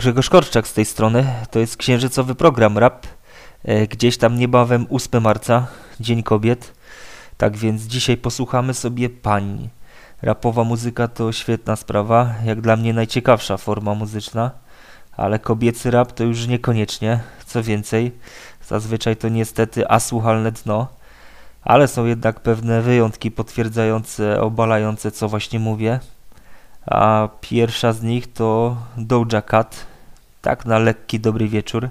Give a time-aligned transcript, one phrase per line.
[0.00, 1.26] Grzegorz Korczak z tej strony.
[1.50, 3.06] To jest księżycowy program rap.
[3.64, 5.66] E, gdzieś tam niebawem 8 marca,
[6.00, 6.72] Dzień Kobiet.
[7.36, 9.68] Tak więc dzisiaj posłuchamy sobie pań.
[10.22, 14.50] Rapowa muzyka to świetna sprawa, jak dla mnie najciekawsza forma muzyczna,
[15.16, 17.20] ale kobiecy rap to już niekoniecznie.
[17.46, 18.12] Co więcej,
[18.68, 20.88] zazwyczaj to niestety asłuchalne dno,
[21.62, 26.00] ale są jednak pewne wyjątki potwierdzające, obalające, co właśnie mówię
[26.86, 29.86] a pierwsza z nich to Doja Cat,
[30.42, 31.88] tak na lekki, dobry wieczór.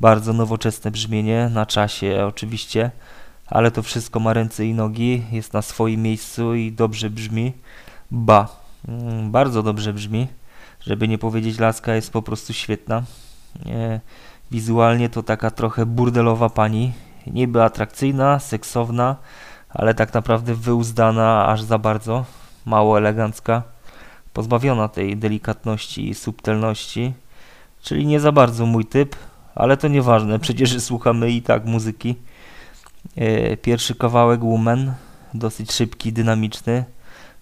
[0.00, 2.90] Bardzo nowoczesne brzmienie, na czasie oczywiście,
[3.46, 7.52] ale to wszystko ma ręce i nogi, jest na swoim miejscu i dobrze brzmi.
[8.10, 8.48] Ba,
[8.88, 10.26] mm, bardzo dobrze brzmi,
[10.80, 13.02] żeby nie powiedzieć laska jest po prostu świetna.
[14.50, 16.92] Wizualnie to taka trochę burdelowa pani,
[17.26, 19.16] niby atrakcyjna, seksowna,
[19.68, 22.24] ale tak naprawdę wyuzdana aż za bardzo,
[22.64, 23.62] mało elegancka
[24.32, 27.12] pozbawiona tej delikatności i subtelności,
[27.86, 29.16] czyli nie za bardzo mój typ,
[29.54, 32.14] ale to nieważne, przecież słuchamy i tak muzyki.
[33.16, 34.94] E, pierwszy kawałek Woman,
[35.34, 36.84] dosyć szybki, dynamiczny,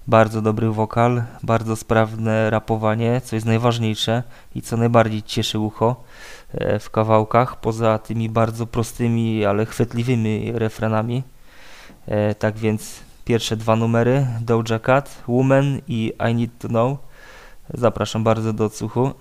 [0.07, 4.23] bardzo dobry wokal, bardzo sprawne rapowanie, co jest najważniejsze
[4.55, 6.05] i co najbardziej cieszy ucho
[6.53, 11.23] e, w kawałkach, poza tymi bardzo prostymi, ale chwytliwymi refrenami.
[12.07, 16.99] E, tak więc Pierwsze dwa numery Doja Cat, Woman i I Need to Know.
[17.75, 19.15] Zapraszam bardzo do odsłuchu.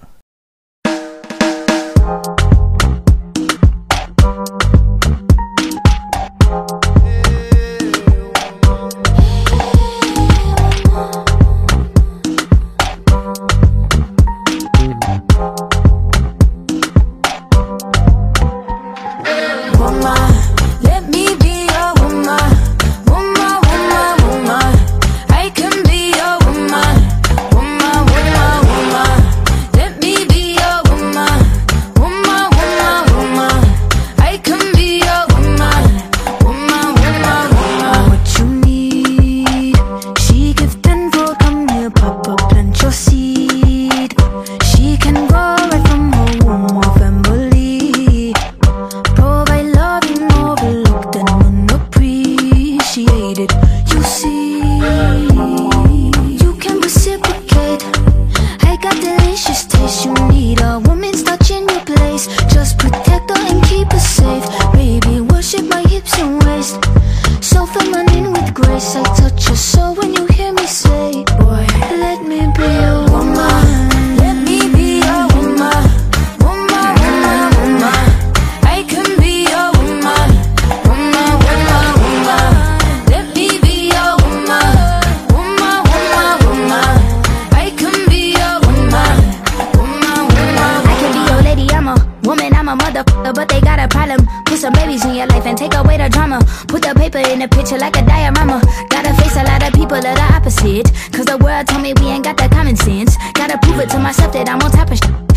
[94.64, 96.40] some babies in your life and take away the drama.
[96.70, 98.62] Put the paper in the picture like a diorama.
[98.88, 100.88] Gotta face a lot of people of the opposite.
[101.12, 103.18] Cause the world told me we ain't got that common sense.
[103.34, 105.33] Gotta prove it to myself that I'm on top of shit.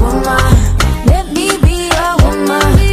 [0.00, 0.24] Woman,
[1.06, 2.89] let me be a woman.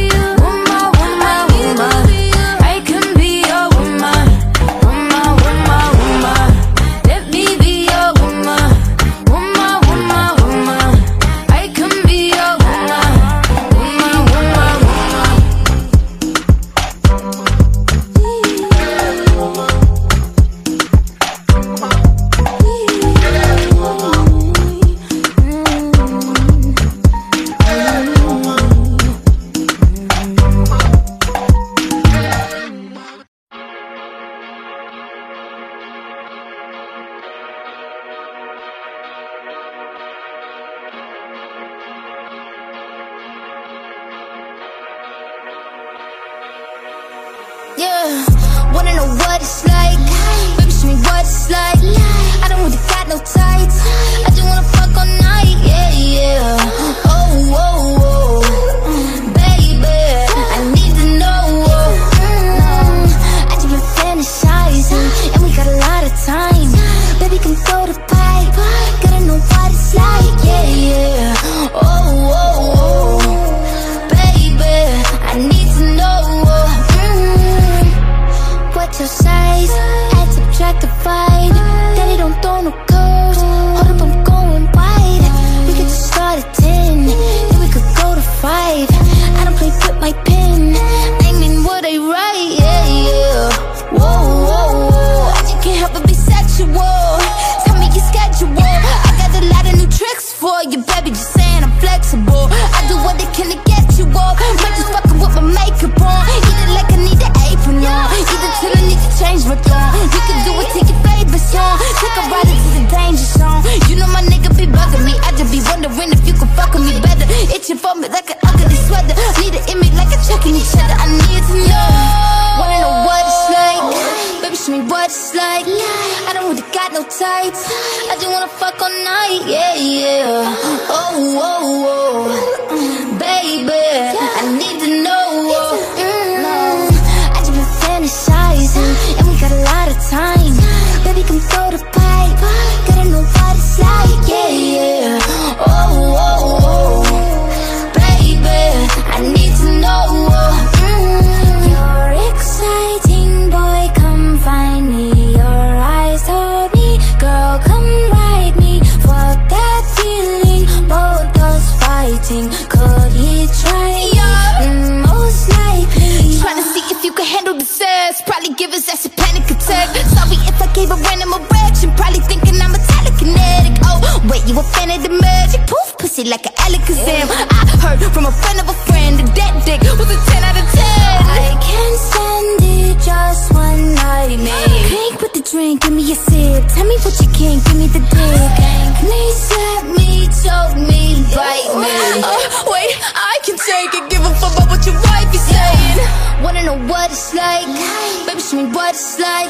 [198.48, 199.48] show me what it's like.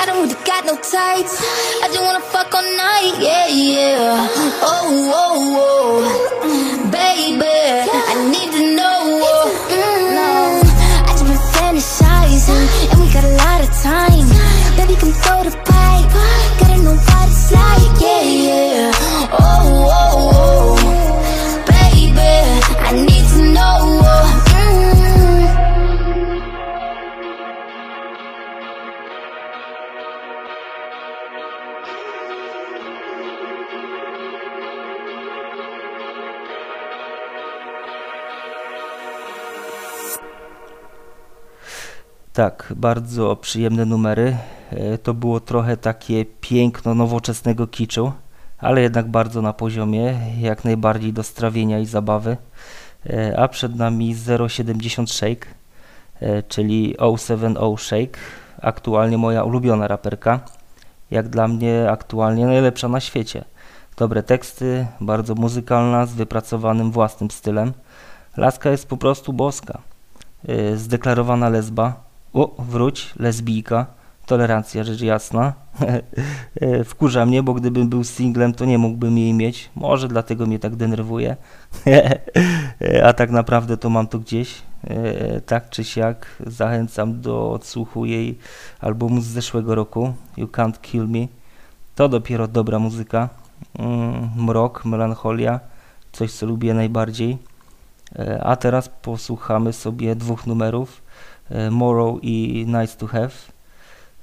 [0.00, 1.40] I don't really got no tights.
[1.82, 4.28] I just wanna fuck all night, yeah, yeah.
[4.60, 6.00] Oh, oh,
[6.42, 7.65] oh, baby.
[42.36, 44.36] Tak, bardzo przyjemne numery.
[44.70, 48.12] E, to było trochę takie piękno nowoczesnego kiczu,
[48.58, 52.36] ale jednak bardzo na poziomie, jak najbardziej do strawienia i zabawy.
[53.06, 54.14] E, a przed nami
[54.48, 55.46] 070 Shake,
[56.20, 58.18] e, czyli 070 Shake,
[58.62, 60.40] aktualnie moja ulubiona raperka.
[61.10, 63.44] Jak dla mnie aktualnie najlepsza na świecie.
[63.96, 67.72] Dobre teksty, bardzo muzykalna, z wypracowanym własnym stylem.
[68.36, 69.78] Laska jest po prostu boska.
[70.74, 72.05] Zdeklarowana lesba,
[72.36, 73.86] o, wróć, lesbijka,
[74.26, 75.52] tolerancja, rzecz jasna.
[76.90, 79.70] Wkurza mnie, bo gdybym był singlem, to nie mógłbym jej mieć.
[79.74, 81.36] Może dlatego mnie tak denerwuje.
[83.06, 84.62] A tak naprawdę to mam to gdzieś.
[85.46, 88.38] Tak czy siak zachęcam do odsłuchu jej
[88.80, 91.26] albumu z zeszłego roku You Can't Kill Me.
[91.94, 93.28] To dopiero dobra muzyka.
[93.78, 95.60] Mm, mrok, melancholia,
[96.12, 97.38] coś co lubię najbardziej.
[98.18, 101.02] E, a teraz posłuchamy sobie dwóch numerów.
[101.50, 103.30] E, morrow i Nice to Have.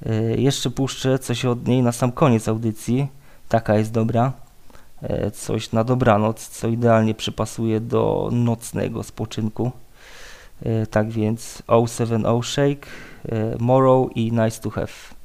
[0.06, 3.08] E, jeszcze puszczę coś od niej na sam koniec audycji.
[3.50, 4.34] Taka jest dobra.
[5.02, 9.72] E, coś na dobranoc, co idealnie przypasuje do nocnego spoczynku.
[10.92, 12.88] Tak więc 070 Shake,
[13.60, 15.23] Morrow i Nice to Have.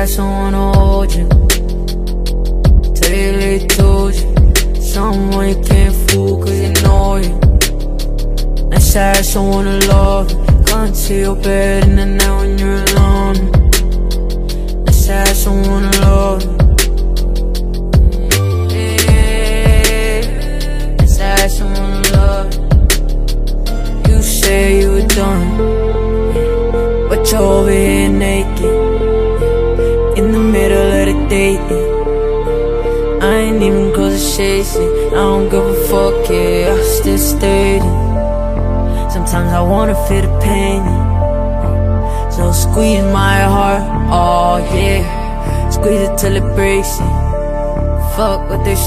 [0.00, 1.28] I said someone to hold you.
[3.10, 4.80] You they told you.
[4.80, 7.38] Someone you can't fool cause you know you.
[8.72, 10.64] I said someone to love you.
[10.64, 11.89] Can't see your bed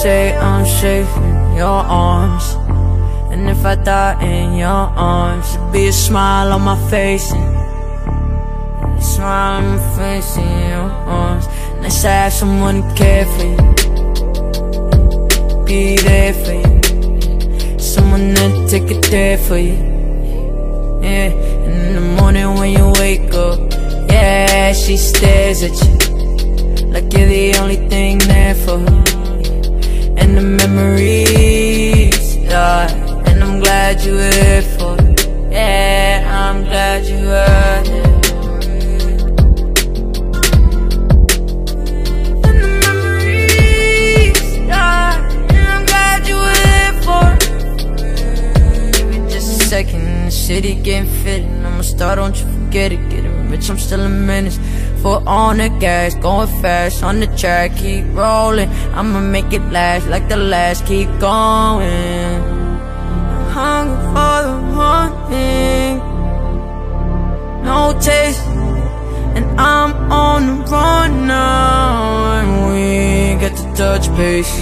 [0.03, 1.79] say, I'm safe in your
[2.10, 2.45] arms.
[3.31, 7.31] And if I die in your arms, it'll be a smile on my face.
[7.31, 7.55] And
[9.00, 10.89] a smile on my face in your
[11.22, 11.48] arms.
[11.81, 13.57] Nice to have someone to care for you.
[15.63, 17.79] Be there for you.
[17.79, 19.77] Someone that take it there for you.
[21.01, 21.31] Yeah,
[21.65, 23.57] and in the morning when you wake up,
[24.12, 25.95] yeah, she stares at you.
[26.93, 29.23] Like you're the only thing there for her.
[30.24, 32.92] And the memories die.
[33.27, 35.27] And I'm glad you were here for it.
[35.51, 37.84] Yeah, I'm glad you were.
[37.84, 38.13] And.
[49.13, 49.42] And here
[49.74, 51.50] second, the city getting fitted.
[51.65, 53.10] I'ma start, don't you forget it.
[53.10, 54.60] Getting rich, I'm still a menace.
[55.03, 58.69] Foot on the gas, going fast on the track, keep rolling.
[58.95, 62.39] I'ma make it last like the last, keep going.
[63.27, 65.98] I'm hungry for the thing,
[67.65, 68.43] no taste,
[69.36, 74.55] and I'm on the run now, and we got to touch base.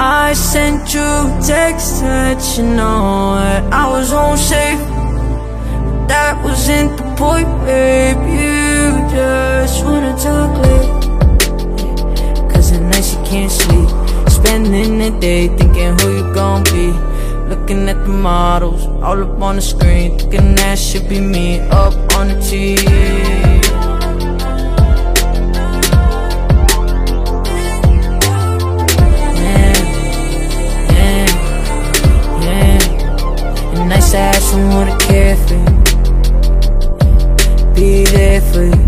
[0.00, 4.80] I sent you a text that you know that I was home safe.
[6.08, 8.67] That wasn't the point, babe.
[9.10, 10.90] Just wanna talk late.
[12.50, 13.88] Cause at night you can't sleep.
[14.28, 16.92] Spending the day thinking who you gon' be.
[17.48, 21.94] Looking at the models, all up on the screen, thinking that should be me up
[22.16, 23.58] on the TV.
[33.88, 35.64] Nice to to care for you
[37.74, 38.87] Be there for you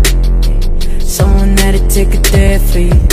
[2.05, 3.10] take a day for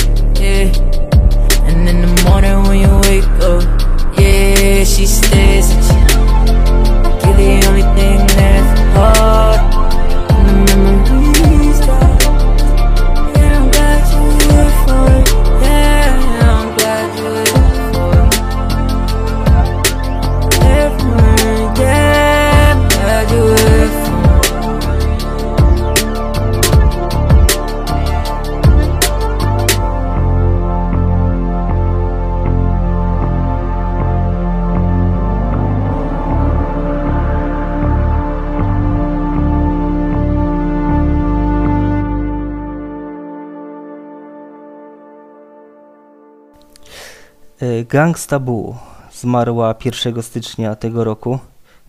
[47.89, 48.75] Gangsta Boo
[49.13, 51.39] zmarła 1 stycznia tego roku.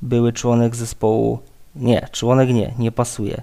[0.01, 1.39] Były członek zespołu.
[1.75, 3.41] Nie, członek nie, nie pasuje.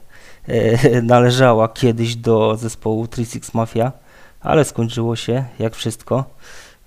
[0.48, 3.92] E, Należała kiedyś do zespołu 36 Mafia,
[4.40, 6.24] ale skończyło się jak wszystko.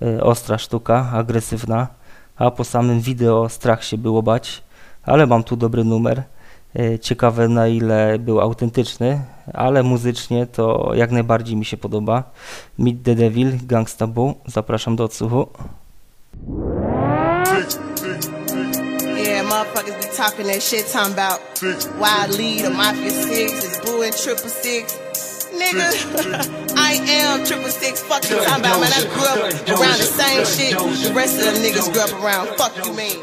[0.02, 1.88] E, Ostra sztuka, agresywna,
[2.38, 4.64] a po samym wideo strach się było bać,
[5.04, 6.24] ale mam tu dobry numer.
[6.76, 9.22] E, Ciekawe na ile był autentyczny,
[9.54, 12.24] ale muzycznie to jak najbardziej mi się podoba.
[12.78, 14.34] Meet the Devil, Gangsta Boo.
[14.46, 15.48] Zapraszam do odsłuchu.
[19.50, 21.40] Motherfuckers be talking that shit, talking about
[21.98, 24.94] why I lead a Mafia 6 is Boo and Triple Six.
[25.52, 25.90] Nigga,
[26.78, 28.04] I am Triple Six.
[28.04, 28.94] Fuck you talking about, man.
[28.94, 29.40] I grew up
[29.80, 32.48] around the same shit the rest of them niggas grew up around.
[32.58, 33.18] Fuck you mean?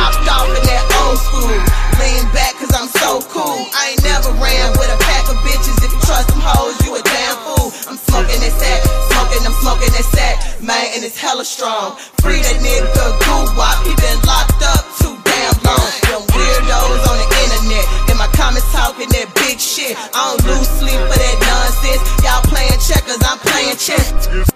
[0.00, 0.16] Off
[0.56, 1.60] in that old school.
[2.00, 3.60] Lean back cause I'm so cool.
[3.76, 5.76] I ain't never ran with a pack of bitches.
[5.84, 7.68] If you trust them hoes, you a damn fool.
[7.84, 8.80] I'm smoking that sack,
[9.12, 10.36] smoking, I'm smoking that sack.
[10.64, 12.00] Man, and it's hella strong.
[12.24, 13.76] Free that nigga goo wop.
[13.84, 15.88] He been locked up too damn long.
[16.08, 17.84] Them weirdos on the internet.
[18.08, 20.00] In my comments talking that big shit.
[20.16, 22.02] I don't lose sleep for that nonsense.
[22.24, 24.49] Y'all playing checkers, I'm playing chess.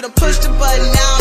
[0.00, 1.19] You done pushed the button, now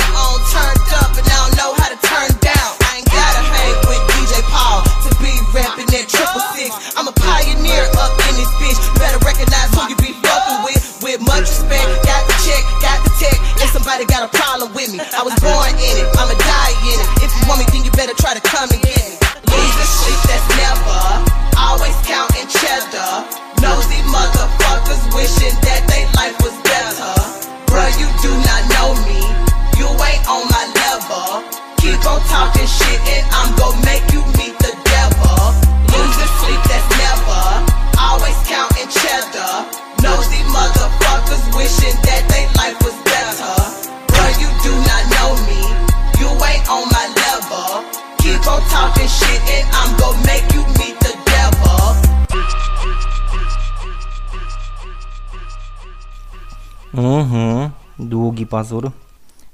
[58.60, 58.92] Pazur.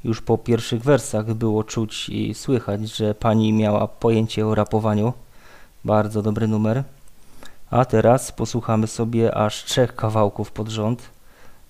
[0.03, 5.13] Już po pierwszych wersach było czuć i słychać, że pani miała pojęcie o rapowaniu.
[5.83, 6.83] Bardzo dobry numer.
[7.69, 11.09] A teraz posłuchamy sobie aż trzech kawałków pod rząd.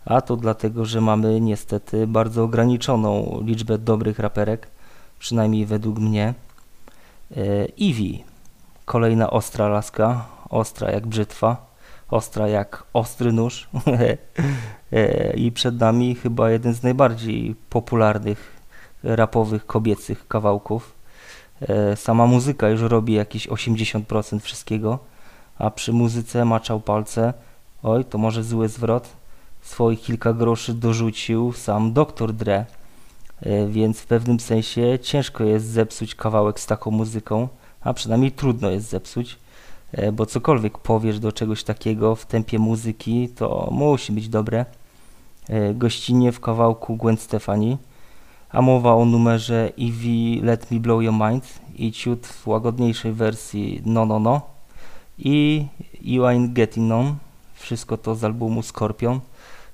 [0.05, 4.67] A to dlatego, że mamy niestety bardzo ograniczoną liczbę dobrych raperek,
[5.19, 6.33] przynajmniej według mnie.
[7.31, 7.43] E,
[7.81, 8.23] Eevee,
[8.85, 11.65] kolejna ostra laska, ostra jak brzytwa,
[12.15, 13.55] ostra jak ostry nóż.
[14.91, 18.61] E, I przed nami chyba jeden z najbardziej popularnych
[19.03, 20.93] rapowych kobiecych kawałków.
[21.61, 24.99] E, sama muzyka już robi jakieś 80% wszystkiego,
[25.59, 27.33] a przy muzyce maczał palce.
[27.83, 29.09] Oj, to może zły zwrot.
[29.61, 32.33] Swoich kilka groszy dorzucił sam Dr.
[32.33, 32.65] Dre,
[33.41, 37.47] e, więc w pewnym sensie ciężko jest zepsuć kawałek z taką muzyką,
[37.81, 39.37] a przynajmniej trudno jest zepsuć,
[40.13, 44.65] bo cokolwiek powiesz do czegoś takiego w tempie muzyki, to musi być dobre.
[45.73, 47.77] Gościnnie w kawałku Gwen Stefani
[48.55, 53.81] a mowa o numerze Eevee Let Me Blow Your Mind i ciut w łagodniejszej wersji
[53.85, 54.41] No No No
[55.17, 55.65] i
[56.01, 57.15] You Ain't Getting None.
[57.53, 59.19] Wszystko to z albumu Scorpion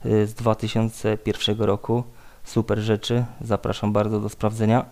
[0.05, 2.03] y, z 2001 roku.
[2.43, 4.85] Super rzeczy, zapraszam bardzo do sprawdzenia.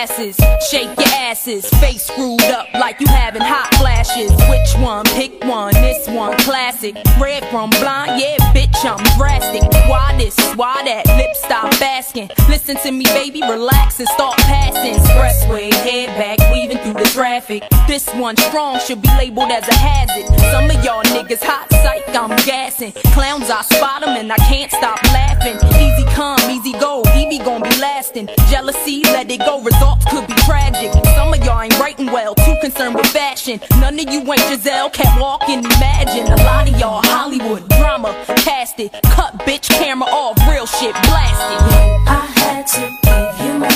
[0.00, 0.36] Glasses,
[0.70, 4.30] shake your asses, face screwed up like you having hot flashes.
[4.48, 5.04] Which one?
[5.04, 5.74] Pick one.
[5.74, 6.96] This one classic.
[7.20, 9.62] Red from blind, yeah, bitch, I'm drastic.
[9.90, 10.36] Why this?
[10.54, 11.06] Why that?
[11.18, 12.30] Lip stop asking.
[12.48, 14.94] Listen to me, baby, relax and start passing.
[14.94, 17.62] Expressway, head back, weaving through the traffic.
[17.86, 20.26] This one strong should be labeled as a hazard.
[20.50, 22.92] Some of y'all niggas hot psych, I'm gassing.
[23.12, 25.56] Clowns, I spot them and I can't stop laughing.
[25.76, 28.28] Easy come, easy go, Evie gon' be lasting.
[28.48, 29.62] Jealousy, let it go
[30.08, 30.92] could be tragic.
[31.16, 33.60] Some of y'all ain't writing well, too concerned with fashion.
[33.80, 36.26] None of you ain't Giselle, can't walk and imagine.
[36.32, 41.60] A lot of y'all Hollywood drama, cast it, cut bitch camera off, real shit blasted.
[42.08, 43.68] I had to give you my,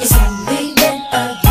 [0.00, 1.43] it's only been a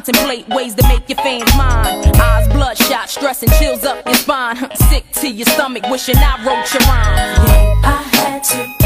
[0.00, 2.16] contemplate ways to make your fans mine.
[2.16, 4.56] Eyes bloodshot, stress and chills up your spine.
[4.88, 7.46] Sick to your stomach, wishing I wrote your rhyme.
[7.46, 8.79] Yeah, I had to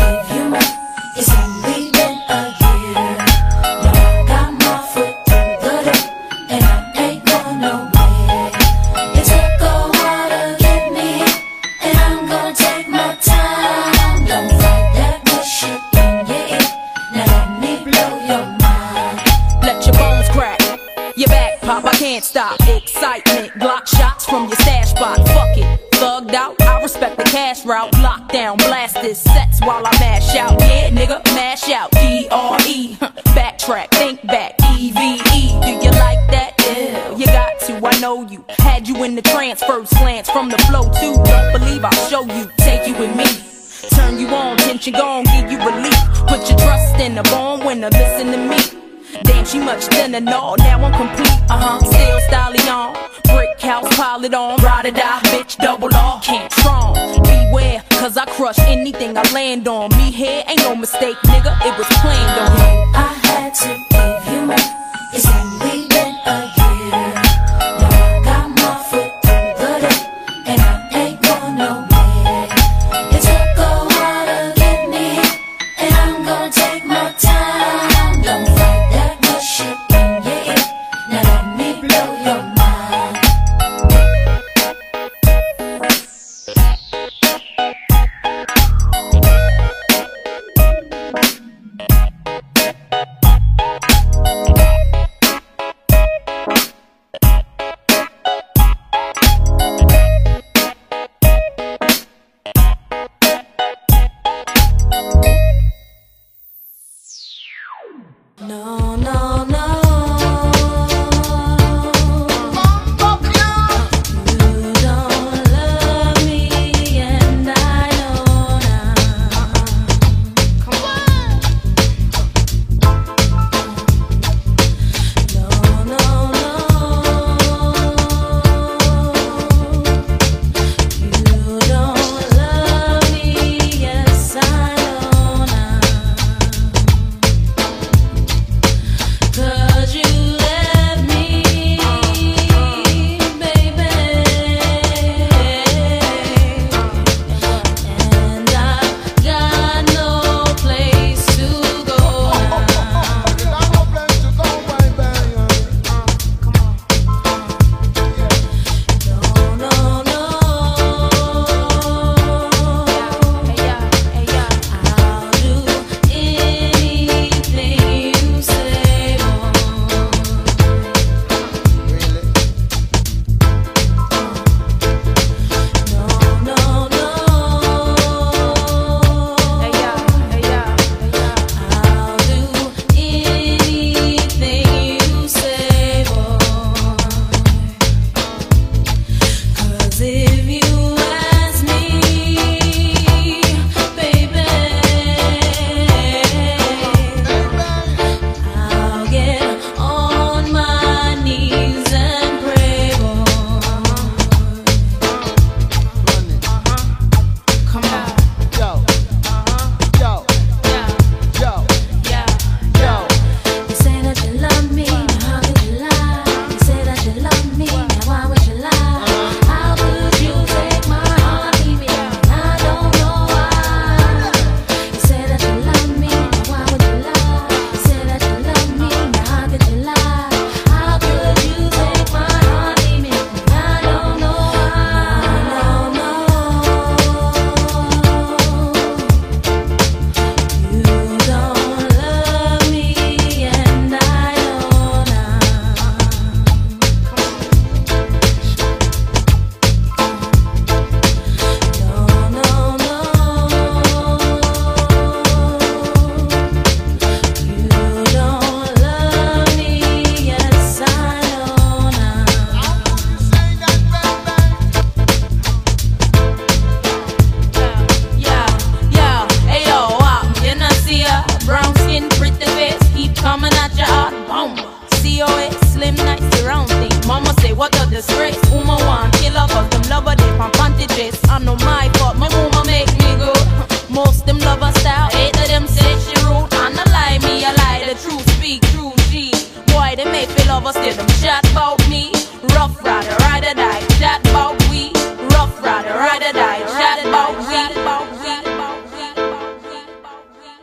[290.72, 292.12] feel lovers them chat about me.
[292.54, 294.92] Rough rider, ride or die, chat about we.
[295.34, 297.54] Rough rider, ride or die, chat about we.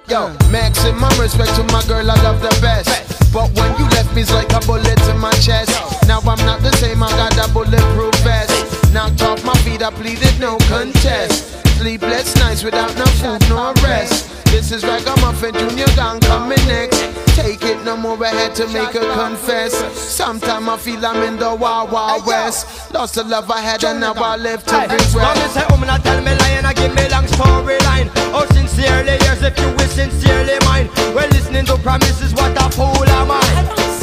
[0.07, 2.89] Yo, maximum respect to my girl, I love the best.
[3.31, 5.71] But when you left me, it's like a bullet in my chest.
[6.05, 8.93] Now I'm not the same, I got that bulletproof vest.
[8.93, 11.63] Knocked off my feet, I pleaded no contest.
[11.77, 14.40] Sleepless nights without no food, no rest.
[14.51, 16.99] This is Ragamuffin Junior Gang coming next.
[17.35, 19.73] Take it no more, I had to make her confess.
[19.97, 22.93] Sometime I feel I'm in the Wild Wild West.
[22.93, 25.51] Lost the love I had and now I live to Now oh, me regret.
[25.51, 28.11] say, woman, I tell me lie and I give me long storyline.
[28.35, 30.89] Oh, sincerely, yes, if you will sincerely mine.
[31.15, 33.47] Well, listening to promises, what a fool am I.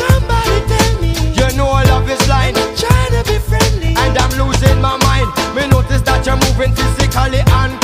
[0.00, 2.56] Somebody tell me, you know love is blind.
[2.76, 5.28] trying to be friendly, and I'm losing my mind.
[5.54, 7.77] Me notice that you're moving physically and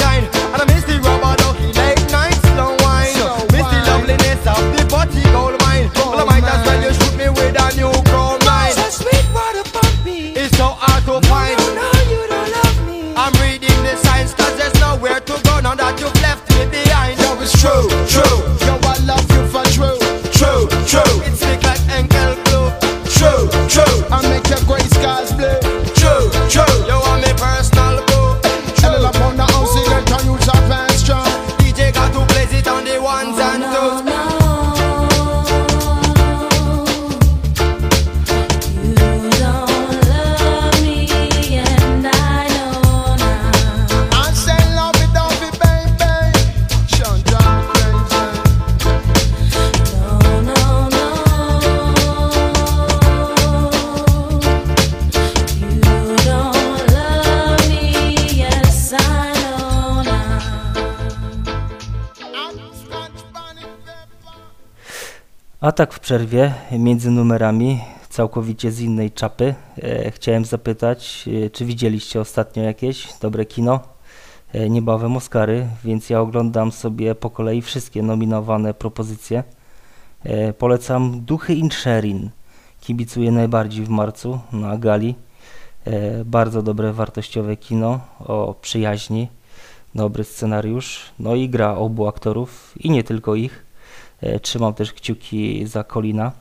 [65.65, 71.65] A tak w przerwie między numerami, całkowicie z innej czapy, e, chciałem zapytać, e, czy
[71.65, 73.81] widzieliście ostatnio jakieś dobre kino?
[74.53, 79.45] E, niebawem Oscary, więc ja oglądam sobie po kolei wszystkie nominowane propozycje.
[80.25, 82.31] E, polecam Duchy Insherin.
[82.81, 85.15] Kibicuję najbardziej w marcu na gali.
[85.85, 89.29] E, bardzo dobre, wartościowe kino o przyjaźni,
[89.95, 93.64] dobry scenariusz, no i gra obu aktorów i nie tylko ich.
[94.25, 96.33] E, Trzymam też kciuki za Colina.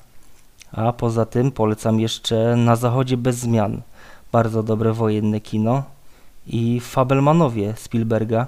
[0.71, 3.81] A poza tym polecam jeszcze Na Zachodzie bez zmian.
[4.31, 5.83] Bardzo dobre wojenne kino.
[6.47, 8.47] I Fabelmanowie Spielberga.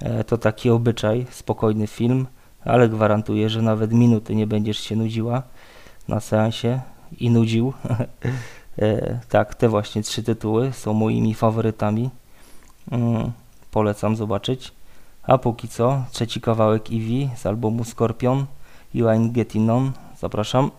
[0.00, 2.26] E, To taki obyczaj, spokojny film,
[2.64, 5.42] ale gwarantuję, że nawet minuty nie będziesz się nudziła
[6.08, 6.80] na seansie
[7.18, 7.72] i nudził.
[8.82, 12.10] E, tak, te właśnie trzy tytuły są moimi faworytami.
[12.90, 13.32] Mm,
[13.70, 14.72] polecam zobaczyć.
[15.22, 18.46] A póki co, trzeci kawałek Eevee z albumu Scorpion,
[18.92, 19.92] You Ain't Getting On.
[20.16, 20.72] Zapraszam.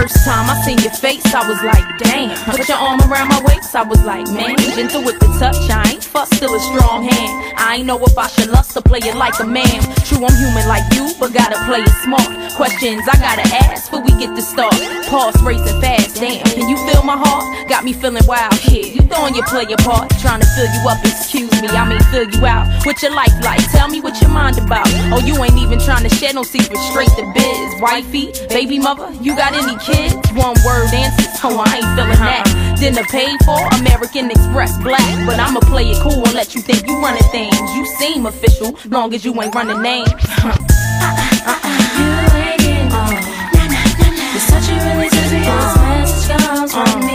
[0.00, 2.32] First time I seen your face, I was like, damn.
[2.48, 4.56] Put your arm around my waist, I was like, man.
[4.72, 7.52] Gentle with the touch, I ain't fuss, still a strong hand.
[7.60, 9.76] I ain't know if I should lust or play it like a man.
[10.08, 12.32] True, I'm human like you, but gotta play it smart.
[12.56, 14.72] Questions I gotta ask before we get to start.
[15.12, 16.48] Pulse racing fast, damn.
[16.48, 17.68] Can you feel my heart?
[17.68, 18.88] Got me feeling wild here.
[18.88, 21.68] You throwing your player part, trying to fill you up, excuse me.
[21.68, 22.64] I mean, fill you out.
[22.86, 24.88] With your life like, tell me what your mind about.
[25.12, 27.80] Oh, you ain't even trying to share no secrets, straight to biz.
[27.84, 29.89] Wifey, baby mother, you got any kids?
[30.36, 32.46] One word answers, oh, I ain't feeling that.
[32.46, 32.76] Uh-huh.
[32.76, 35.26] Dinner paid for, American Express black.
[35.26, 37.56] But I'ma play it cool and let you think you running things.
[37.74, 40.08] You seem official, long as you ain't running names.
[40.08, 40.56] Uh-uh.
[41.98, 43.10] You ain't getting uh-uh.
[43.10, 43.40] on.
[44.32, 46.10] You're such a really serious message
[46.60, 47.09] comes from me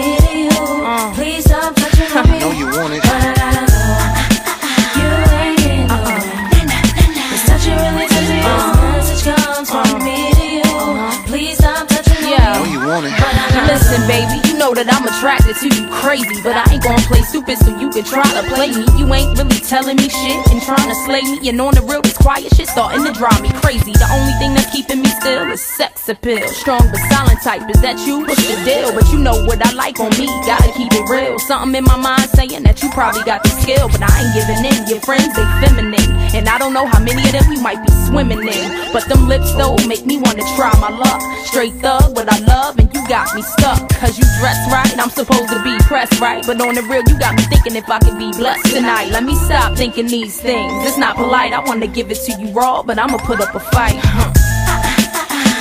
[13.53, 17.19] Listen, baby, you know that I'm attracted to you crazy, but I ain't gonna play
[17.27, 18.87] stupid so you can try to play me.
[18.95, 21.43] You ain't really telling me shit and trying to slay me.
[21.51, 23.91] And on the real, this quiet shit starting to drive me crazy.
[23.91, 26.47] The only thing that's keeping me still is sex appeal.
[26.47, 28.23] Strong but silent type, is that you?
[28.23, 28.95] What's the deal?
[28.95, 31.35] But you know what I like on me, gotta keep it real.
[31.51, 34.63] Something in my mind saying that you probably got the skill, but I ain't giving
[34.63, 34.87] in.
[34.87, 36.15] Your friends, they feminine.
[36.31, 38.67] And I don't know how many of them we might be swimming in.
[38.95, 41.19] But them lips though make me wanna try my luck.
[41.43, 43.83] Straight thug, what I love, and you got me stuck.
[43.99, 46.45] Cause you dress right, I'm supposed to be pressed right.
[46.45, 49.09] But on the real, you got me thinking if I could be blessed tonight.
[49.09, 50.71] Let me stop thinking these things.
[50.85, 53.59] It's not polite, I wanna give it to you raw, but I'ma put up a
[53.59, 53.97] fight.
[53.97, 54.31] Huh.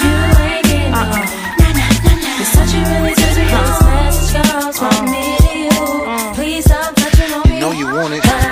[0.04, 0.12] You
[0.44, 1.34] ain't getting on.
[8.12, 8.43] You're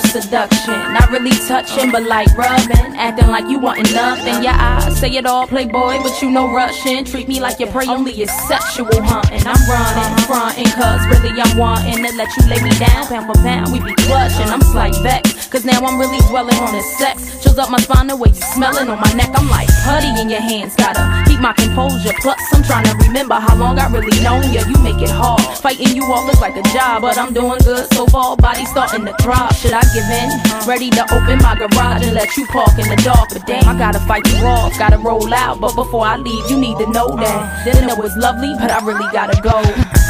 [0.00, 4.42] Seduction, not really touching, but like rubbing, acting like you wantin' nothing.
[4.42, 7.04] Your eyes say it all, playboy, but you know rushing.
[7.04, 9.42] Treat me like your prey, only is sexual hunting.
[9.46, 13.40] I'm running, frontin', cause really I'm wanting to let you lay me down, pound for
[13.42, 13.72] pound.
[13.72, 17.42] We be clutching, I'm slight vexed, cause now I'm really dwelling on this sex.
[17.42, 19.30] Chills up my spine, the way you smelling on my neck.
[19.34, 22.14] I'm like putty in your hands, gotta keep my composure.
[22.20, 24.60] Plus, I'm trying to remember how long I really known you.
[24.66, 27.86] You make it hard, fighting you off looks like a job, but I'm doing good
[27.94, 28.36] so far.
[28.36, 29.52] Body starting to throb.
[29.54, 29.83] Should I
[30.66, 33.78] Ready to open my garage and let you park in the dark, but damn, I
[33.78, 35.60] gotta fight you off, gotta roll out.
[35.60, 39.10] But before I leave, you need to know that dinner was lovely, but I really
[39.12, 40.03] gotta go.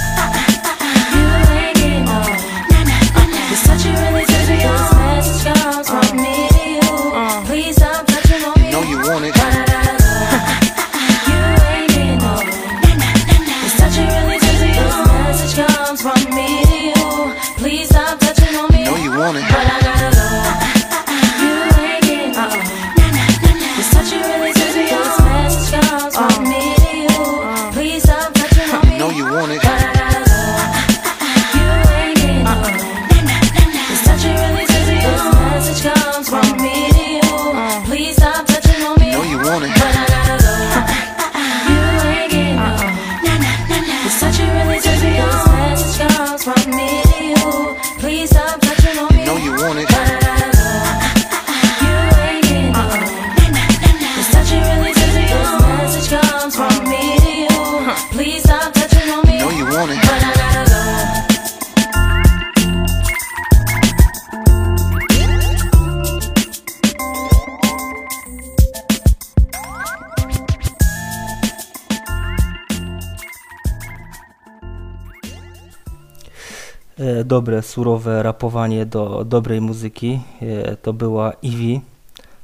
[77.35, 80.21] Dobre, surowe rapowanie do dobrej muzyki.
[80.43, 81.81] E, to była Ivy.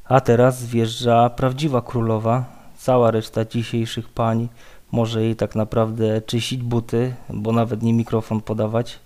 [0.04, 2.44] A teraz wjeżdża prawdziwa królowa.
[2.78, 4.48] Cała reszta dzisiejszych pań
[4.92, 8.98] może jej tak naprawdę czyścić buty, bo nawet nie mikrofon podawać.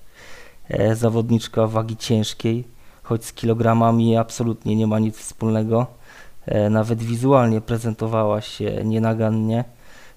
[0.68, 2.64] E, zawodniczka wagi ciężkiej,
[3.02, 5.86] choć z kilogramami absolutnie nie ma nic wspólnego.
[6.46, 9.64] E, nawet wizualnie prezentowała się nienagannie,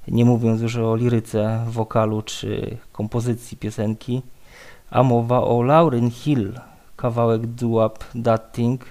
[0.07, 4.21] nie mówiąc już o liryce, wokalu czy kompozycji piosenki.
[4.91, 6.59] A mowa o Lauryn Hill,
[6.95, 8.85] kawałek Duap That Thing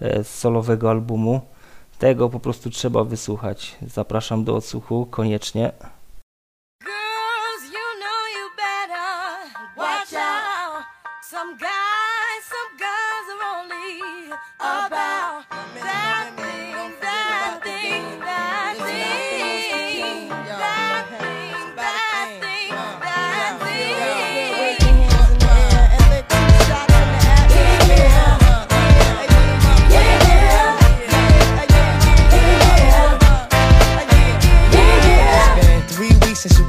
[0.00, 1.40] e, z solowego albumu.
[1.98, 3.76] Tego po prostu trzeba wysłuchać.
[3.86, 5.72] Zapraszam do odsłuchu koniecznie.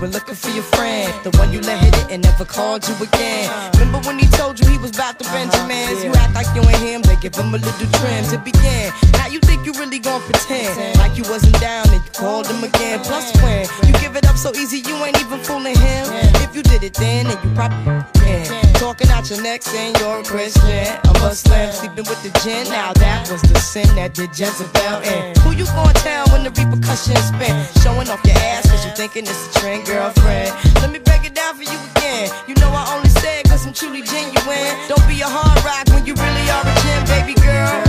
[0.06, 1.12] Were looking for your friend.
[1.24, 3.49] The one you let hit it and never called you again.
[3.74, 6.03] Remember when he told you he was about to Benjamins?
[6.03, 9.14] You act like you ain't him, they give him a little trim to begin.
[9.26, 12.63] Now you think you really gon' pretend like you wasn't down and you called him
[12.63, 12.99] again.
[12.99, 16.05] Plus when you give it up so easy, you ain't even fooling him.
[16.45, 18.45] If you did it then, then you probably can.
[18.76, 22.69] Talking out your neck saying you're a Christian, a Muslim, sleeping with the gin.
[22.69, 25.34] Now that was the sin that did Jezebel in.
[25.41, 27.65] Who you gonna tell when the repercussions spin?
[27.82, 30.53] Showing off your ass cause you thinking it's a trend, girlfriend.
[30.86, 32.30] Let me break it down for you again.
[32.45, 34.69] You know I only said cause I'm truly genuine.
[34.86, 37.84] Don't be a hard rock when you really are a gem, baby girl.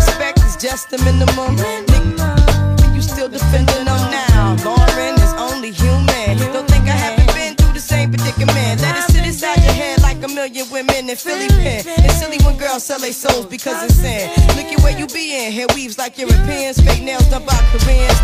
[0.59, 1.55] Just the minimum.
[1.57, 4.57] Nigga, you still defending them now.
[4.65, 6.39] Lauryn is only human.
[6.53, 8.81] Don't think I haven't been through the same predicament.
[8.81, 11.85] Let it sit inside your head like a million women in Philly pen.
[11.87, 14.31] It's silly when girls sell their souls because it's sin.
[14.57, 15.53] Look at where you be in.
[15.53, 16.81] Hair weaves like Europeans.
[16.81, 18.16] Fake nails done by Koreans.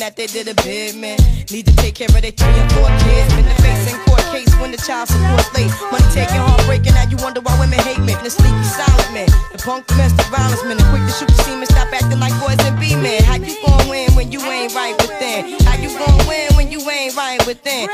[0.00, 1.20] That they did a bid, man.
[1.52, 3.28] Need to take care of their three and four kids.
[3.36, 5.68] Been the face in court case when the child support late.
[5.92, 6.96] Money taking, heartbreaking.
[6.96, 8.16] Now you wonder why women hate me.
[8.24, 11.68] The sneaky silent man, the punk domestic violence man, the quick to shoot the semen.
[11.68, 13.22] Stop acting like boys and be men.
[13.28, 15.60] How you gon' win when you ain't right within?
[15.68, 17.92] How you gon' win when you ain't right within?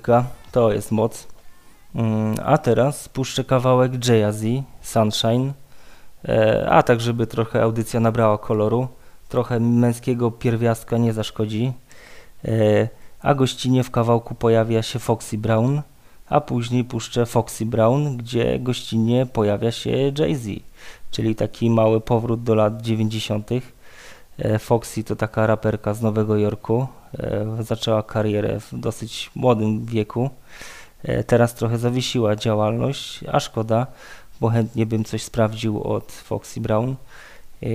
[0.00, 1.26] Muzyka, to jest moc.
[1.94, 5.52] Mm, a teraz puszczę kawałek Jay-Z, Sunshine.
[6.28, 8.88] E, a tak, żeby trochę audycja nabrała koloru.
[9.28, 11.72] Trochę męskiego pierwiastka nie zaszkodzi.
[12.44, 12.88] E,
[13.20, 15.82] a gościnie w kawałku pojawia się Foxy Brown,
[16.28, 20.62] a później puszczę Foxy Brown, gdzie gościnnie pojawia się Jay-Z.
[21.10, 23.50] czyli taki mały powrót do lat 90.
[24.38, 26.86] E, Foxy to taka raperka z Nowego Jorku.
[27.18, 30.30] E, Zaczęła karierę w dosyć młodym wieku.
[31.02, 33.86] E, Teraz trochę zawiesiła działalność, a szkoda,
[34.40, 36.94] bo chętnie bym coś sprawdził od Foxy Brown.
[37.62, 37.66] E,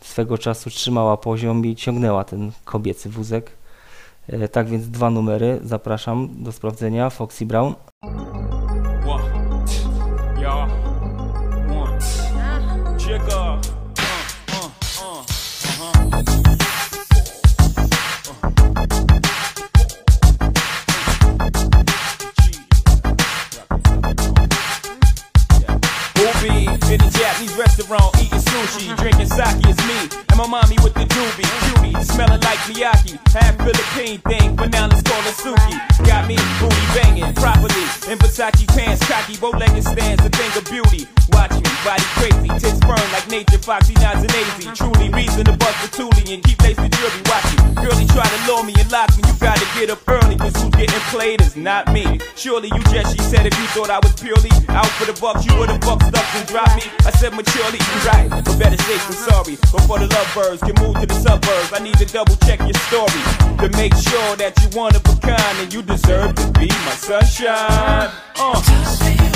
[0.00, 3.50] Swego czasu trzymała poziom i ciągnęła ten kobiecy wózek.
[4.52, 7.10] Tak więc dwa numery zapraszam do sprawdzenia.
[7.10, 7.74] Foxy Brown
[27.56, 29.98] restaurant, eating sushi, drinking sake is me,
[30.28, 34.86] and my mommy with the doobie, cutie, smelling like Miyake, half Philippine thing, but now
[34.86, 35.76] let's call it Suki.
[36.04, 41.08] Got me booty banging properly, in Versace pants, cocky, bow-legged stands, a thing of beauty.
[41.32, 44.68] Watch me, body crazy, tits firm like nature, foxy, nods and lazy.
[44.76, 47.22] Truly reason to bust the toolie and keep lace the jewelry.
[47.32, 50.36] Watch me, girlie try to lure me and lock me, you gotta get up early,
[50.36, 52.04] cause who's getting played is not me.
[52.36, 55.46] Surely you just, she said, if you thought I was purely out for the bucks,
[55.46, 56.84] you would've bucked up and dropped me.
[57.06, 57.96] I said maturely, you
[58.42, 59.56] right, but better safe than sorry.
[59.56, 63.22] Before the lovebirds can move to the suburbs, I need to double check your story
[63.58, 66.94] to make sure that you one of a kind and you deserve to be my
[66.94, 68.10] sunshine.
[68.36, 69.31] Uh.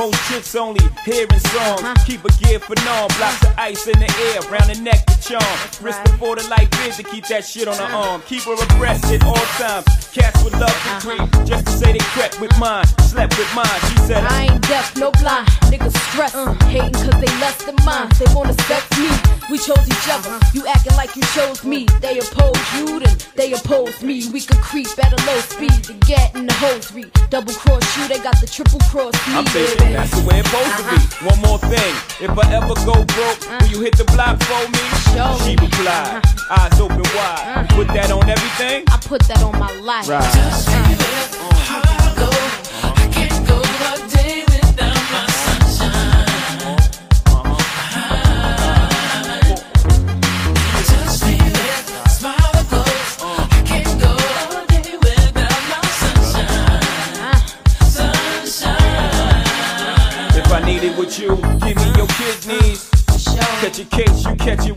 [0.00, 1.82] Most chicks only hearing songs.
[2.06, 5.16] Keep a gear for norm, blocks of ice in the air, round the neck to
[5.20, 5.56] charm.
[5.82, 8.22] Wrist before the light vid to keep that shit on her arm.
[8.26, 9.84] Keep her abreast at all times.
[10.10, 11.00] Cats would love to uh-huh.
[11.04, 12.80] creep, just to say they crept with uh-huh.
[12.80, 13.80] mine, slept with mine.
[13.92, 15.46] She said, I ain't deaf, no blind.
[15.68, 16.54] Niggas stress, uh.
[16.72, 18.08] hating cause they less than mine.
[18.18, 19.12] They wanna sex me.
[19.52, 20.32] We chose each other.
[20.32, 20.50] Uh-huh.
[20.54, 21.84] You acting like you chose me.
[22.00, 24.24] They oppose you, then they oppose me.
[24.32, 27.12] We could creep at a low speed to get in the hosiery.
[27.28, 29.89] Double cross you, they got the triple cross me.
[29.96, 30.88] I'm thinking that's the way it's supposed to be.
[30.96, 31.30] Uh-huh.
[31.30, 33.58] One more thing, if I ever go broke, uh-huh.
[33.60, 34.78] will you hit the block for me?
[35.10, 35.38] Sure.
[35.42, 36.66] She replied, uh-huh.
[36.66, 37.68] eyes open wide.
[37.70, 38.84] Put that on everything.
[38.88, 40.08] I put that on my life.
[40.08, 40.20] Right.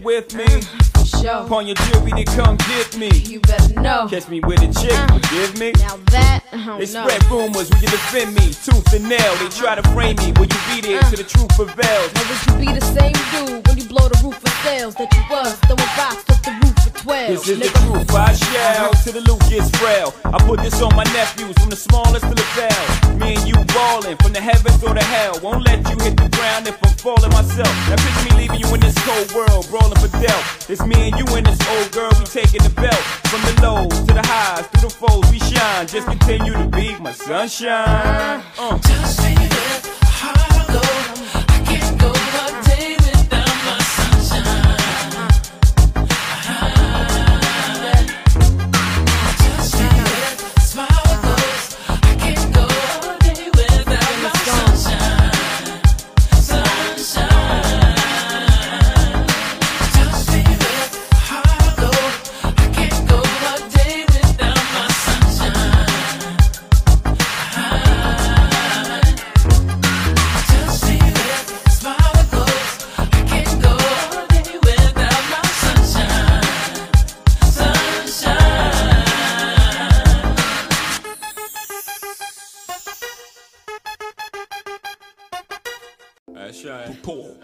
[0.03, 0.45] With me.
[0.45, 1.45] Mm, Show.
[1.45, 3.09] Upon your jewelry, then come get me.
[3.27, 4.07] You better know.
[4.09, 5.13] Catch me with a chick, mm.
[5.21, 5.71] forgive me.
[5.79, 7.07] Now that, don't They know.
[7.07, 8.51] spread rumors, will you defend me?
[8.65, 10.31] Tooth and nail, they try to frame me.
[10.37, 11.09] Will you be there mm.
[11.09, 12.09] till the truth prevails?
[12.15, 15.13] Now would you be the same dude when you blow the roof of sales that
[15.13, 16.72] you was throwing rocks off the roof
[17.03, 17.27] 12?
[17.27, 17.91] This is the nigga.
[17.91, 20.15] truth, I shall till the loot gets frail.
[20.23, 22.83] I put this on my nephews, from the smallest to the bell.
[23.19, 25.35] Me and you ballin' from the heavens or the hell.
[25.43, 27.75] Won't let you hit the ground if I'm falling myself.
[27.91, 30.69] Now picture me leaving you in this cold world, brawling for death.
[30.69, 33.03] It's me and you and this old girl, we taking the belt.
[33.27, 35.87] From the lows to the highs, through the foes, we shine.
[35.87, 38.39] Just continue to be my sunshine.
[38.57, 38.79] Uh.
[38.79, 40.02] That's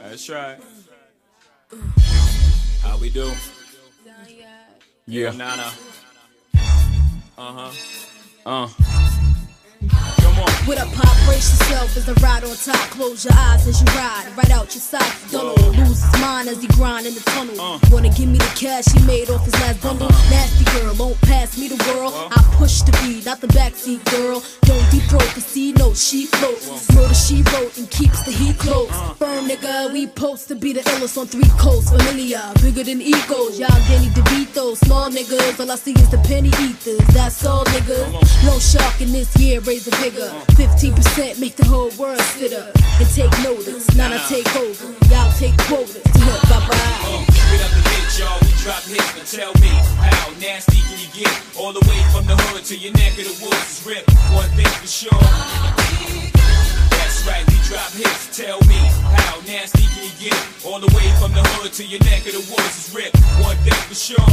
[0.09, 0.57] That's right.
[2.81, 3.31] How we do?
[5.05, 5.31] Yeah.
[5.33, 5.71] Nana.
[7.37, 7.71] Uh huh.
[8.43, 8.69] Uh.
[10.67, 12.77] With a pop, brace yourself as the ride on top.
[12.91, 15.13] Close your eyes as you ride, right out your sight.
[15.31, 17.59] Don't lose his mine as he grind in the tunnel.
[17.59, 17.79] Uh.
[17.91, 20.07] Wanna give me the cash he made off his last bundle?
[20.07, 20.29] Uh-huh.
[20.29, 22.13] Nasty girl, won't pass me the world.
[22.31, 24.43] I push the beat, not the backseat girl.
[24.61, 26.89] Don't deep throat the sea notes, she floats.
[26.93, 28.91] Murder she wrote and keeps the heat close.
[28.91, 29.13] Uh.
[29.15, 31.89] Firm nigga, we post to be the illest on three coasts.
[31.89, 33.59] Familiar, bigger than egos.
[33.59, 35.59] Y'all Danny DeVito, small niggas.
[35.59, 36.99] All I see is the penny ethers.
[37.13, 38.45] That's all niggas.
[38.45, 40.28] No shark in this year, raise the bigger.
[40.55, 43.95] 15% make the whole world sit up and take notice.
[43.95, 44.85] Now I take over.
[45.09, 46.03] Y'all take quotas.
[46.03, 46.75] Bye bye.
[46.75, 49.37] Uh, Straight up the hit, y'all, we drop hits.
[49.37, 51.33] Now tell me, how nasty can you get?
[51.57, 54.11] All the way from the hood to your neck of the woods is ripped.
[54.33, 56.28] One thing for sure.
[57.19, 58.37] That's right, we drop hits.
[58.37, 58.79] Tell me,
[59.19, 60.39] how nasty can you get?
[60.65, 63.19] All the way from the hood to your neck of the woods is ripped.
[63.43, 64.23] One thing for sure.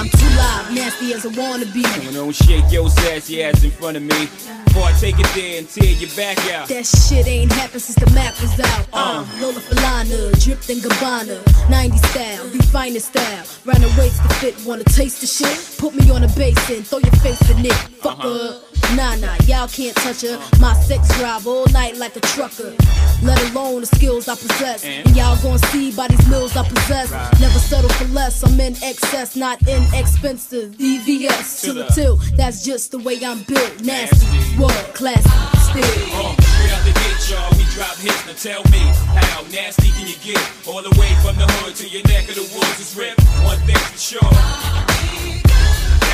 [0.00, 1.84] I'm too live, nasty as I wanna be.
[2.00, 4.24] You don't shake your sassy ass in front of me.
[4.64, 6.68] Before I take it there and tear your back out.
[6.68, 8.88] That shit ain't happened since the map was out.
[8.90, 13.44] Uh, Lola Falana, dripped in Gabbana, 90 style, the style.
[13.66, 15.76] Round the waist to fit, wanna taste the shit?
[15.76, 17.74] Put me on a basin, throw your face in it.
[18.00, 18.71] Fuck up.
[18.96, 20.38] Nah, nah, y'all can't touch her.
[20.60, 22.74] My sex drive all night like a trucker.
[23.22, 24.84] Let alone the skills I possess.
[24.84, 27.10] And y'all gon' see by these mills I possess.
[27.40, 28.42] Never settle for less.
[28.44, 30.72] I'm in excess, not inexpensive.
[30.76, 32.16] EVS to the till.
[32.36, 33.80] That's just the way I'm built.
[33.82, 34.26] Nasty,
[34.60, 35.22] world class,
[35.70, 35.84] still.
[35.84, 38.26] Uh, straight out the gate, y'all, we drop hits.
[38.26, 38.80] Now tell me,
[39.16, 40.42] how nasty can you get?
[40.66, 43.22] All the way from the hood to your neck of the woods is ripped.
[43.44, 45.51] One thing for sure.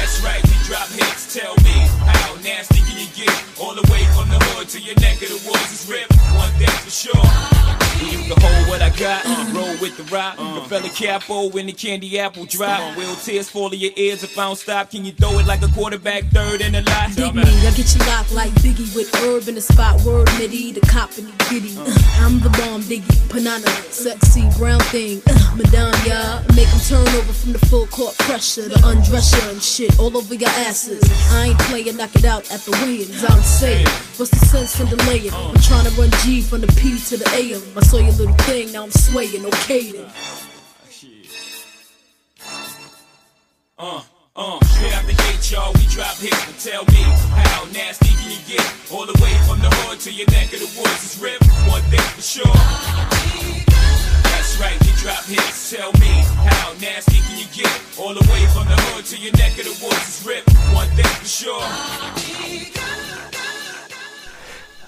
[0.09, 1.34] That's right, we drop hits.
[1.34, 3.44] Tell me, how nasty can you get?
[3.61, 6.16] All the way from the hood to your neck of the woods is ripped.
[6.34, 7.68] One thing for sure.
[8.00, 10.36] You can hold what I got, roll with the rock.
[10.36, 12.96] The fella capo when the candy apple drop.
[12.96, 14.90] Will tears fall in your ears if I don't stop?
[14.92, 17.14] Can you throw it like a quarterback third in the lot?
[17.14, 20.00] Dig me, I get you locked like Biggie with herb in the spot.
[20.02, 21.76] Word midi, the cop and the giddy.
[21.76, 21.92] Uh,
[22.22, 25.20] I'm the bomb, Diggy, Panana, sexy brown thing.
[25.28, 26.40] Uh, Madame, y'all.
[26.54, 28.68] Make 'em turn over from the full court pressure.
[28.68, 31.03] The undress you and shit all over your asses.
[31.32, 33.24] I ain't playing, knock it out at the wins.
[33.24, 33.86] I'm saying,
[34.16, 35.32] what's the sense in delaying?
[35.32, 37.62] I'm trying to run G from the P to the AM.
[37.76, 40.11] I saw your little thing, now I'm swaying, okay then.
[43.78, 44.03] Uh,
[44.34, 46.46] uh, straight out the gate, y'all, we drop hits.
[46.46, 47.03] But tell me,
[47.34, 48.64] how nasty can you get?
[48.92, 51.46] All the way from the hood to your neck of the woods is ripped.
[51.68, 53.67] One thing for sure.
[54.39, 55.70] That's right, we drop hits.
[55.74, 56.12] Tell me,
[56.51, 57.74] how nasty can you get?
[57.99, 60.53] All the way from the hood to your neck of the woods is ripped.
[60.80, 61.64] One thing for sure.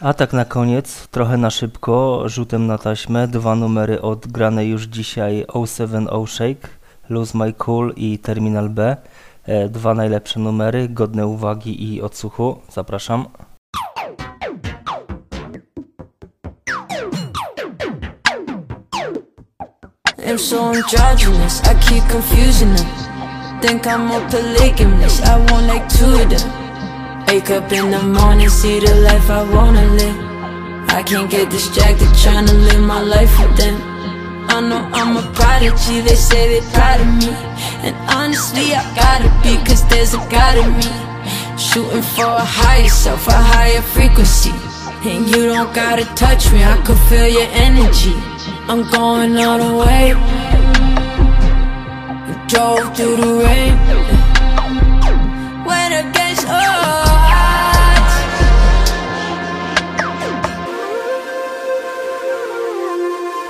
[0.00, 5.44] A tak na koniec, trochę na szybko, rzutem na taśmę, dwa numery odgrane już dzisiaj
[5.66, 6.68] 070 Shake,
[7.08, 8.96] Lose My Cool i Terminal B.
[9.44, 12.60] E, Dwa najlepsze numery, godne uwagi i odsłuchu.
[12.72, 13.26] Zapraszam.
[20.30, 23.60] I'm so androgynous, I keep confusing them.
[23.60, 27.26] Think I'm more polygamous, I want like two of them.
[27.26, 30.18] Wake up in the morning, see the life I wanna live.
[30.88, 33.74] I can't get distracted trying to live my life with them.
[34.48, 37.34] I know I'm a prodigy, they say they proud of me.
[37.82, 40.90] And honestly, I gotta be, cause there's a God in me.
[41.58, 44.54] Shooting for a higher self, a higher frequency.
[45.02, 48.39] And you don't gotta touch me, I can feel your energy.
[48.70, 50.14] I'm going all the way.
[52.48, 53.74] Drove through the rain.
[55.92, 58.10] It gets hot,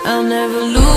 [0.05, 0.91] I'll never lose.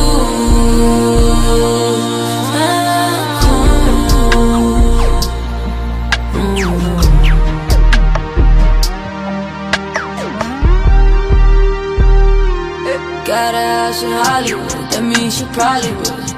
[13.33, 16.29] Got a house in Hollywood, that means she probably would.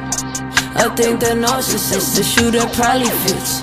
[0.79, 3.59] I think that narcissist, the shooter probably fits.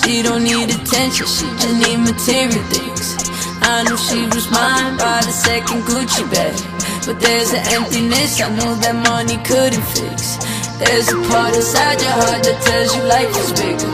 [0.00, 3.20] She don't need attention, she just need material things.
[3.60, 6.56] I knew she was mine by the second Gucci bag.
[7.04, 10.40] But there's an emptiness I know that money couldn't fix.
[10.80, 13.92] There's a part inside your heart that tells you life is bigger.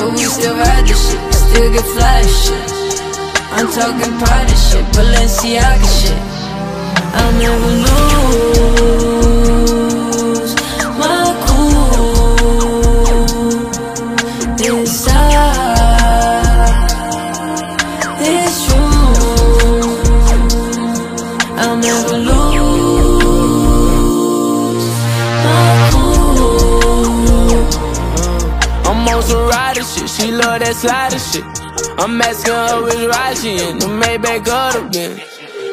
[0.00, 2.68] But we still ride the shit, still get fly as shit.
[3.52, 6.37] I'm talking pride shit, Balenciaga shit.
[7.20, 9.02] I'll never lose
[11.00, 11.78] my cool
[18.18, 19.92] this room.
[21.58, 22.48] I'll never lose
[25.44, 27.62] my cool.
[28.88, 31.44] I'm on some rider shit, she love that slider shit.
[31.98, 35.27] I'm asking her which ride she in, the Maybach the Benz.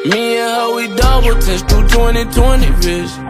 [0.06, 3.26] Me and her, we double tense through 2020 vision.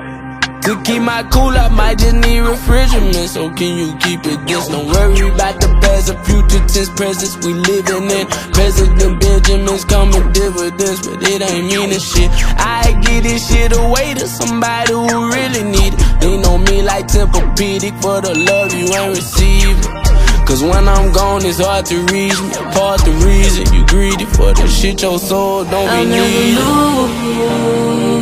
[0.61, 3.29] To keep my cool, I might just need refrigerant.
[3.29, 4.69] So can you keep it this?
[4.69, 8.27] Don't worry about the past, or future tense, presence we living in.
[8.53, 12.31] President Benjamin's coming dividends, but it ain't meaning shit.
[12.61, 16.21] I give this shit away to somebody who really need it.
[16.21, 20.06] Lean on me like Tempur-Pedic for the love you ain't receiving.
[20.47, 22.51] Cause when I'm gone, it's hard to reach me.
[22.73, 28.16] Part the reason you greedy for the shit your soul don't be needing.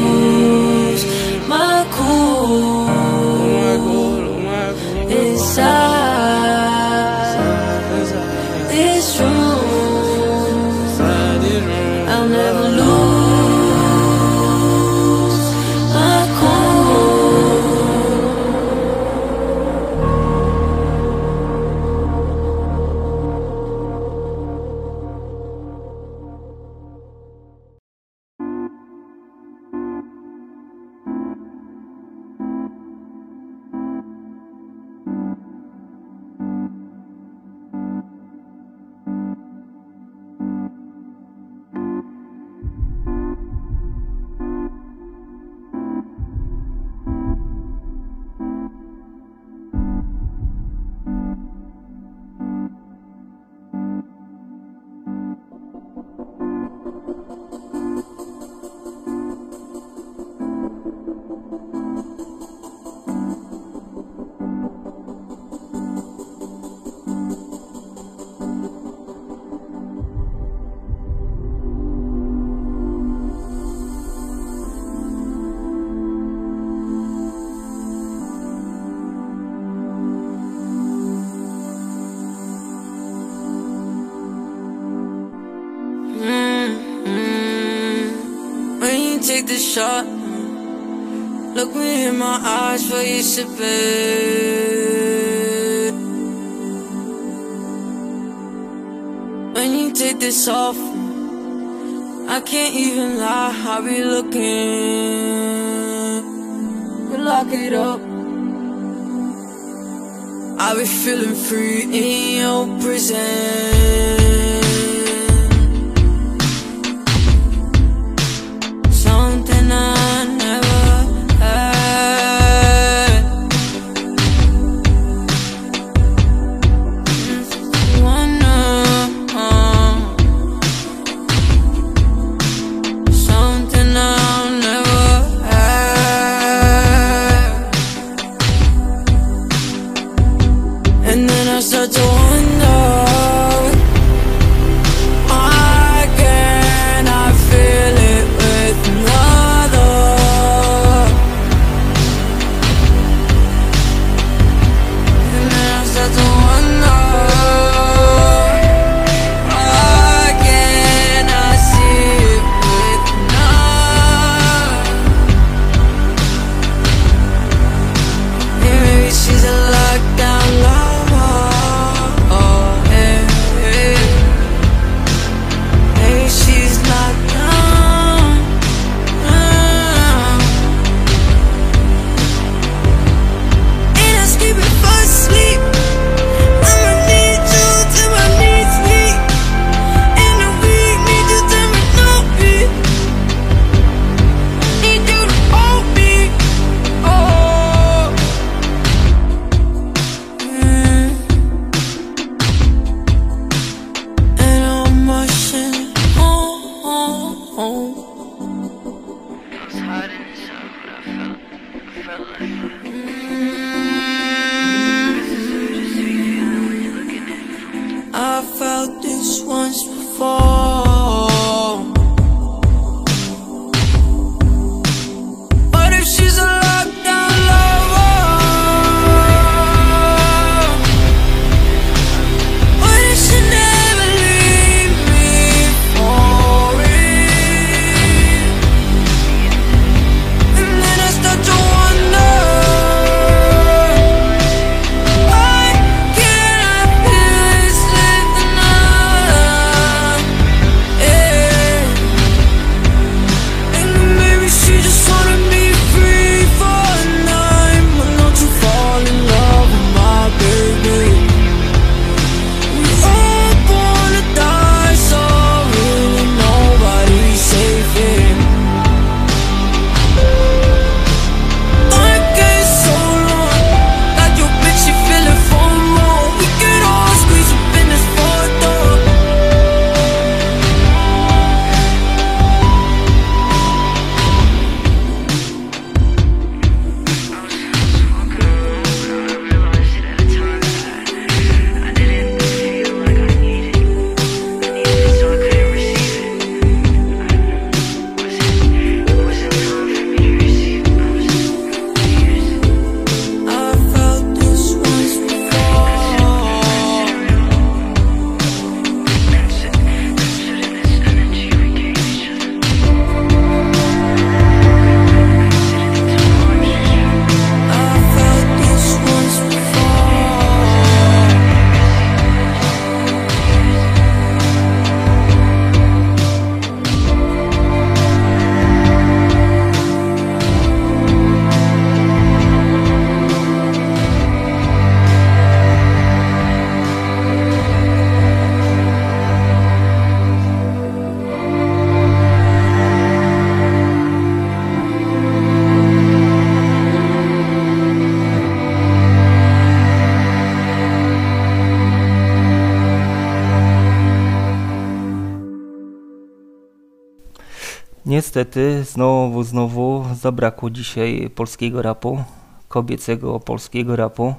[358.14, 362.24] Niestety znowu, znowu zabrakło dzisiaj polskiego rapu,
[362.68, 364.34] kobiecego polskiego rapu,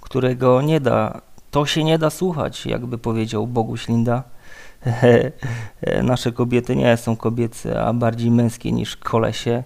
[0.00, 1.20] którego nie da,
[1.50, 4.22] to się nie da słuchać, jakby powiedział Boguś Linda.
[6.10, 9.62] Nasze kobiety nie są kobiece, a bardziej męskie niż kolesie.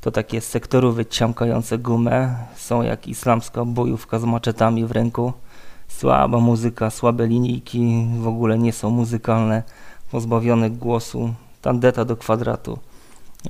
[0.00, 5.32] To takie sektorowe ciamkające gumę, są jak islamska bojówka z maczetami w ręku.
[5.88, 9.62] Słaba muzyka, słabe linijki, w ogóle nie są muzykalne,
[10.10, 12.78] pozbawione głosu, tandeta do kwadratu.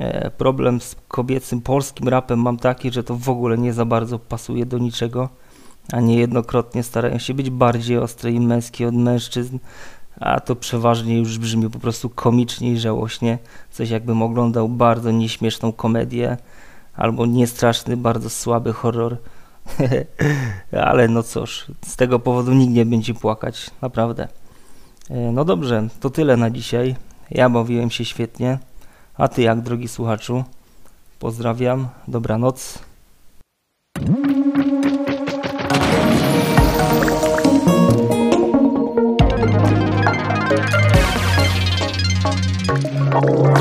[0.00, 4.18] E, problem z kobiecym polskim rapem mam taki, że to w ogóle nie za bardzo
[4.18, 5.28] pasuje do niczego,
[5.92, 9.58] a niejednokrotnie starają się być bardziej ostre i męskie od mężczyzn,
[10.20, 13.38] a to przeważnie już brzmi po prostu komicznie i żałośnie,
[13.70, 16.36] coś jakbym oglądał bardzo nieśmieszną komedię
[16.96, 19.16] albo niestraszny, bardzo słaby horror.
[20.86, 24.28] Ale no cóż, z tego powodu nikt nie będzie płakać, naprawdę.
[25.10, 26.96] E, no dobrze, to tyle na dzisiaj.
[27.30, 28.58] Ja bawiłem się świetnie.
[29.16, 30.44] A ty jak, drogi słuchaczu?
[31.18, 32.78] Pozdrawiam, dobranoc.
[43.12, 43.51] Radio